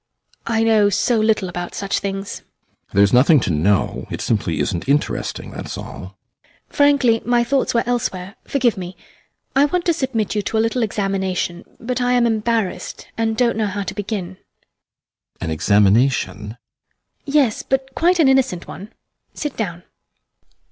[0.47, 0.59] HELENA.
[0.59, 2.27] I know so little about such things!
[2.41, 2.93] ASTROFF.
[2.93, 4.07] There is nothing to know.
[4.09, 6.15] It simply isn't interesting, that's all.
[6.43, 6.57] HELENA.
[6.69, 8.33] Frankly, my thoughts were elsewhere.
[8.43, 8.97] Forgive me!
[9.55, 13.57] I want to submit you to a little examination, but I am embarrassed and don't
[13.57, 14.37] know how to begin.
[14.37, 15.41] ASTROFF.
[15.41, 16.35] An examination?
[16.47, 16.57] HELENA.
[17.25, 18.91] Yes, but quite an innocent one.
[19.35, 19.83] Sit down.